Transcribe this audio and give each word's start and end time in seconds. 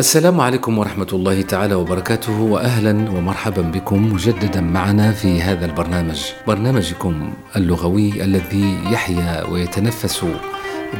السلام 0.00 0.40
عليكم 0.40 0.78
ورحمة 0.78 1.06
الله 1.12 1.42
تعالى 1.42 1.74
وبركاته 1.74 2.40
وأهلا 2.40 3.10
ومرحبا 3.10 3.62
بكم 3.62 4.12
مجددا 4.12 4.60
معنا 4.60 5.12
في 5.12 5.42
هذا 5.42 5.66
البرنامج 5.66 6.22
برنامجكم 6.46 7.32
اللغوي 7.56 8.24
الذي 8.24 8.78
يحيا 8.90 9.44
ويتنفس 9.44 10.24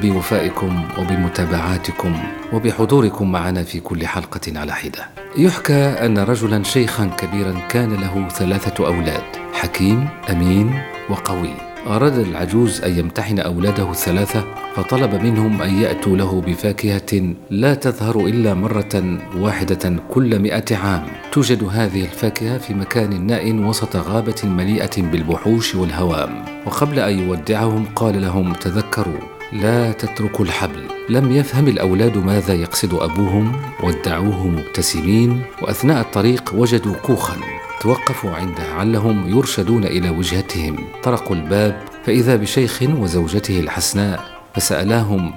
بوفائكم 0.03 0.85
وبمتابعاتكم 0.99 2.23
وبحضوركم 2.53 3.33
معنا 3.33 3.63
في 3.63 3.81
كل 3.81 4.07
حلقة 4.07 4.59
على 4.59 4.73
حدة. 4.73 5.09
يحكى 5.37 5.85
أن 5.85 6.19
رجلا 6.19 6.63
شيخا 6.63 7.07
كبيرا 7.07 7.53
كان 7.69 7.95
له 7.95 8.29
ثلاثة 8.29 8.87
أولاد 8.87 9.25
حكيم 9.53 10.09
أمين 10.31 10.83
وقوي. 11.11 11.55
أراد 11.87 12.19
العجوز 12.19 12.81
أن 12.83 12.99
يمتحن 12.99 13.39
أولاده 13.39 13.91
الثلاثة 13.91 14.60
فطلب 14.75 15.15
منهم 15.15 15.63
أن 15.63 15.83
يأتوا 15.83 16.17
له 16.17 16.41
بفاكهة 16.41 17.35
لا 17.51 17.75
تظهر 17.75 18.27
إلا 18.27 18.55
مرة 18.55 19.19
واحدة 19.37 19.97
كل 20.11 20.39
مئة 20.39 20.77
عام. 20.77 21.07
توجد 21.33 21.65
هذه 21.65 22.03
الفاكهة 22.05 22.59
في 22.59 22.75
مكان 22.75 23.27
ناء 23.27 23.55
وسط 23.55 23.97
غابة 23.97 24.43
مليئة 24.45 25.03
بالوحوش 25.03 25.75
والهوام. 25.75 26.45
وقبل 26.67 26.99
أن 26.99 27.19
يودعهم 27.19 27.87
قال 27.97 28.23
لهم 28.23 28.53
تذكروا 28.53 29.19
لا 29.53 29.93
تتركوا 29.93 30.45
الحبل. 30.45 30.83
لم 31.09 31.33
يفهم 31.33 31.69
الأولاد 31.69 32.19
ماذا 32.19 32.55
يقصد 32.55 32.95
أبوهم؟ 32.95 33.53
ودعوه 33.83 34.47
مبتسمين. 34.49 35.43
وأثناء 35.63 36.01
الطريق 36.01 36.55
وجدوا 36.55 36.95
كوخا 36.95 37.37
توقفوا 37.81 38.31
عنده 38.31 38.63
علهم 38.79 39.29
يرشدون 39.29 39.85
إلى 39.85 40.11
وجهتهم. 40.11 40.77
طرقوا 41.03 41.37
الباب 41.37 41.81
فإذا 42.05 42.37
بشيخ 42.37 42.83
وزوجته 42.83 43.61
الحسناء 43.61 44.30
فسألاهم 44.55 45.33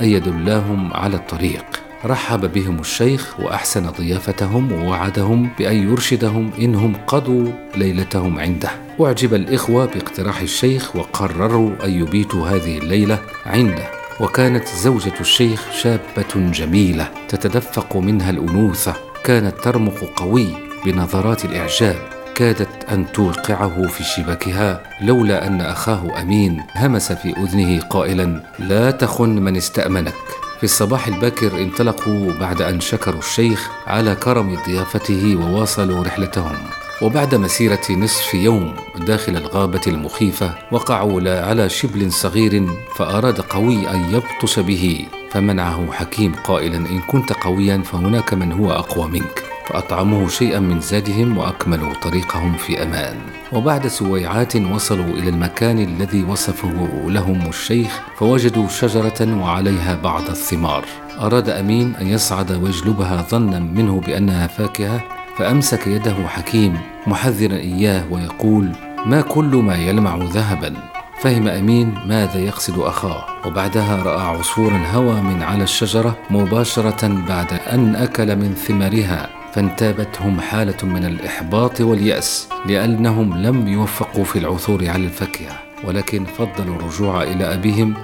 أن 0.00 0.04
يدلاهم 0.04 0.94
على 0.94 1.16
الطريق. 1.16 1.64
رحب 2.04 2.52
بهم 2.52 2.78
الشيخ 2.80 3.40
وأحسن 3.40 3.90
ضيافتهم 3.90 4.72
ووعدهم 4.72 5.50
بأن 5.58 5.90
يرشدهم 5.90 6.50
إنهم 6.58 6.94
قضوا 7.06 7.52
ليلتهم 7.76 8.38
عنده. 8.38 8.70
أعجب 9.00 9.34
الإخوة 9.34 9.86
باقتراح 9.86 10.40
الشيخ 10.40 10.96
وقرروا 10.96 11.70
أن 11.84 11.90
يبيتوا 11.90 12.48
هذه 12.48 12.78
الليلة 12.78 13.18
عنده. 13.46 13.90
وكانت 14.20 14.68
زوجة 14.68 15.20
الشيخ 15.20 15.62
شابة 15.72 16.50
جميلة 16.50 17.08
تتدفق 17.28 17.96
منها 17.96 18.30
الأنوثة. 18.30 18.94
كانت 19.24 19.58
ترمق 19.58 19.98
قوي 20.16 20.48
بنظرات 20.84 21.44
الإعجاب. 21.44 22.17
كادت 22.38 22.84
أن 22.92 23.12
توقعه 23.12 23.86
في 23.86 24.04
شباكها 24.04 24.82
لولا 25.00 25.46
أن 25.46 25.60
أخاه 25.60 26.20
أمين 26.22 26.62
همس 26.76 27.12
في 27.12 27.34
أذنه 27.36 27.80
قائلا 27.80 28.42
لا 28.58 28.90
تخن 28.90 29.28
من 29.28 29.56
استأمنك. 29.56 30.14
في 30.58 30.64
الصباح 30.64 31.06
الباكر 31.06 31.62
انطلقوا 31.62 32.32
بعد 32.40 32.62
أن 32.62 32.80
شكروا 32.80 33.18
الشيخ 33.18 33.70
على 33.86 34.14
كرم 34.14 34.58
ضيافته 34.66 35.36
وواصلوا 35.36 36.04
رحلتهم. 36.04 36.56
وبعد 37.02 37.34
مسيرة 37.34 37.90
نصف 37.90 38.34
يوم 38.34 38.74
داخل 39.06 39.36
الغابة 39.36 39.82
المخيفة 39.86 40.54
وقعوا 40.72 41.40
على 41.46 41.68
شبل 41.68 42.12
صغير 42.12 42.66
فأراد 42.96 43.40
قوي 43.40 43.90
أن 43.90 44.14
يبطش 44.14 44.58
به 44.58 45.06
فمنعه 45.30 45.92
حكيم 45.92 46.32
قائلا 46.44 46.76
إن 46.76 47.00
كنت 47.00 47.32
قويا 47.32 47.82
فهناك 47.84 48.34
من 48.34 48.52
هو 48.52 48.72
أقوى 48.72 49.08
منك. 49.08 49.47
فأطعموه 49.68 50.28
شيئا 50.28 50.60
من 50.60 50.80
زادهم 50.80 51.38
وأكملوا 51.38 51.94
طريقهم 52.02 52.56
في 52.56 52.82
أمان. 52.82 53.16
وبعد 53.52 53.86
سويعات 53.86 54.56
وصلوا 54.56 55.14
إلى 55.14 55.28
المكان 55.28 55.78
الذي 55.78 56.24
وصفه 56.24 56.88
لهم 57.06 57.48
الشيخ 57.48 58.00
فوجدوا 58.18 58.68
شجرة 58.68 59.42
وعليها 59.42 59.98
بعض 60.04 60.22
الثمار. 60.30 60.84
أراد 61.20 61.48
أمين 61.48 61.94
أن 62.00 62.06
يصعد 62.06 62.52
ويجلبها 62.52 63.26
ظنا 63.30 63.58
منه 63.58 64.00
بأنها 64.00 64.46
فاكهة 64.46 65.00
فأمسك 65.38 65.86
يده 65.86 66.28
حكيم 66.28 66.78
محذرا 67.06 67.56
إياه 67.56 68.04
ويقول 68.10 68.72
ما 69.06 69.20
كل 69.20 69.56
ما 69.56 69.76
يلمع 69.76 70.16
ذهبا. 70.16 70.74
فهم 71.20 71.48
أمين 71.48 71.94
ماذا 72.06 72.38
يقصد 72.38 72.78
أخاه. 72.78 73.24
وبعدها 73.46 74.02
رأى 74.02 74.20
عصفورا 74.20 74.82
هوى 74.94 75.20
من 75.20 75.42
على 75.42 75.62
الشجرة 75.62 76.16
مباشرة 76.30 77.24
بعد 77.28 77.52
أن 77.72 77.96
أكل 77.96 78.36
من 78.36 78.54
ثمرها 78.54 79.37
فانتابتهم 79.54 80.40
حالة 80.40 80.76
من 80.82 81.04
الإحباط 81.04 81.80
واليأس 81.80 82.48
لأنهم 82.66 83.42
لم 83.42 83.68
يوفقوا 83.68 84.24
في 84.24 84.38
العثور 84.38 84.88
على 84.88 85.04
الفاكهة 85.04 85.58
ولكن 85.84 86.24
فضلوا 86.24 86.76
الرجوع 86.76 87.22
إلى 87.22 87.54
أبيهم 87.54 87.94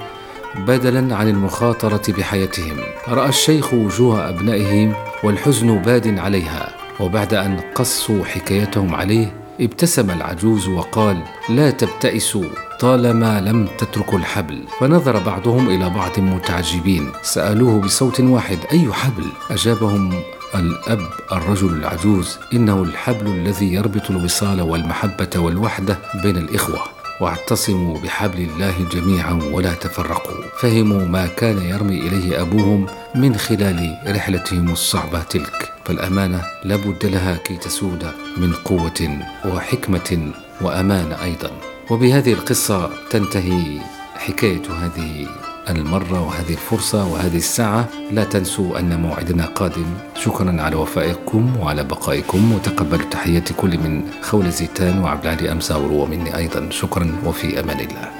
بدلا 0.56 1.16
عن 1.16 1.28
المخاطرة 1.28 2.02
بحياتهم. 2.08 2.76
رأى 3.08 3.28
الشيخ 3.28 3.74
وجوه 3.74 4.28
أبنائهم 4.28 4.94
والحزن 5.24 5.78
باد 5.78 6.18
عليها 6.18 6.68
وبعد 7.00 7.34
أن 7.34 7.60
قصوا 7.74 8.24
حكايتهم 8.24 8.94
عليه 8.94 9.32
ابتسم 9.60 10.10
العجوز 10.10 10.68
وقال 10.68 11.22
لا 11.48 11.70
تبتئسوا 11.70 12.44
طالما 12.80 13.40
لم 13.40 13.68
تتركوا 13.78 14.18
الحبل. 14.18 14.64
فنظر 14.80 15.18
بعضهم 15.18 15.68
إلى 15.68 15.90
بعض 15.90 16.20
متعجبين 16.20 17.10
سألوه 17.22 17.80
بصوت 17.80 18.20
واحد 18.20 18.58
أي 18.72 18.92
حبل؟ 18.92 19.26
أجابهم 19.50 20.14
الأب 20.54 21.08
الرجل 21.32 21.72
العجوز 21.72 22.38
إنه 22.52 22.82
الحبل 22.82 23.26
الذي 23.26 23.74
يربط 23.74 24.10
الوصال 24.10 24.60
والمحبة 24.60 25.30
والوحدة 25.36 25.98
بين 26.22 26.36
الإخوة. 26.36 26.80
واعتصموا 27.20 27.98
بحبل 27.98 28.40
الله 28.40 28.74
جميعا 28.92 29.32
ولا 29.52 29.74
تفرقوا. 29.74 30.44
فهموا 30.60 31.04
ما 31.04 31.26
كان 31.26 31.62
يرمي 31.62 31.94
إليه 31.94 32.40
أبوهم 32.40 32.86
من 33.14 33.36
خلال 33.36 33.98
رحلتهم 34.06 34.70
الصعبة 34.70 35.22
تلك. 35.22 35.72
فالأمانة 35.84 36.42
لابد 36.64 37.06
لها 37.06 37.36
كي 37.36 37.56
تسود 37.56 38.06
من 38.36 38.52
قوة 38.52 39.18
وحكمة 39.44 40.32
وأمان 40.60 41.12
أيضا. 41.12 41.50
وبهذه 41.90 42.32
القصة 42.32 42.90
تنتهي 43.10 43.80
حكاية 44.14 44.62
هذه 44.82 45.26
المرة 45.68 46.26
وهذه 46.26 46.52
الفرصة 46.52 47.12
وهذه 47.12 47.36
الساعة. 47.36 47.88
لا 48.10 48.24
تنسوا 48.24 48.78
أن 48.78 49.00
موعدنا 49.00 49.46
قادم. 49.46 49.86
شكرا 50.14 50.62
على 50.62 50.76
وفائكم 50.76 51.56
وعلى 51.60 51.84
بقائكم. 51.84 52.52
وتقبلوا 52.52 53.10
تحيات 53.10 53.52
كل 53.52 53.78
من 53.78 54.02
خول 54.22 54.50
زيتان 54.50 55.02
وعبد 55.02 55.26
العلي 55.26 55.52
أمزاور 55.52 55.92
ومني 55.92 56.36
أيضا. 56.36 56.70
شكرا 56.70 57.16
وفي 57.26 57.60
أمان 57.60 57.80
الله. 57.80 58.13